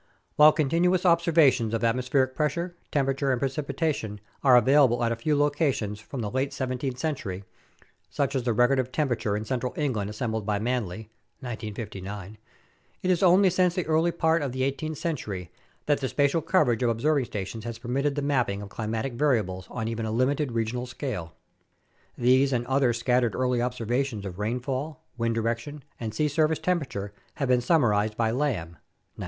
While 0.35 0.51
continuous 0.51 1.05
observations 1.05 1.75
of 1.75 1.83
atmospheric 1.83 2.33
pressure, 2.33 2.75
temperature, 2.91 3.27
136 3.27 3.69
UNDERSTANDING 3.69 3.69
CLIMATIC 3.69 4.01
CHANGE 4.01 4.09
and 4.09 4.17
precipitation 4.17 4.19
are 4.43 4.57
available 4.57 5.03
at 5.03 5.11
a 5.11 5.15
few 5.15 5.35
locations 5.37 5.99
from 5.99 6.21
the 6.21 6.31
late 6.31 6.51
seven 6.51 6.79
teenth 6.79 6.97
century, 6.97 7.43
such 8.09 8.33
as 8.35 8.41
the 8.41 8.51
record 8.51 8.79
of 8.79 8.91
temperature 8.91 9.37
in 9.37 9.45
Central 9.45 9.75
England 9.77 10.09
assembled 10.09 10.43
by 10.43 10.57
Manley 10.57 11.11
(1959), 11.41 12.39
it 13.03 13.11
is 13.11 13.21
only 13.21 13.51
since 13.51 13.75
the 13.75 13.85
early 13.85 14.11
part 14.11 14.41
of 14.41 14.53
the 14.53 14.63
eighteenth 14.63 14.97
century 14.97 15.51
that 15.85 15.99
the 15.99 16.07
spatial 16.09 16.41
coverage 16.41 16.81
of 16.81 16.89
observing 16.89 17.25
stations 17.25 17.63
has 17.63 17.77
permitted 17.77 18.15
the 18.15 18.23
mapping 18.23 18.63
of 18.63 18.69
climatic 18.69 19.13
variables 19.13 19.67
on 19.69 19.87
even 19.87 20.07
a 20.07 20.11
limited 20.11 20.53
regional 20.53 20.87
scale. 20.87 21.35
These 22.17 22.51
and 22.51 22.65
other 22.65 22.91
scattered 22.91 23.35
early 23.35 23.61
observations 23.61 24.25
of 24.25 24.39
rainfall, 24.39 25.03
wind 25.19 25.35
direction, 25.35 25.83
and 25.99 26.11
sea 26.11 26.27
surface 26.27 26.57
temperature 26.57 27.13
have 27.35 27.49
been 27.49 27.61
summarized 27.61 28.17
by 28.17 28.31
Lamb 28.31 28.77
(1969). 29.17 29.19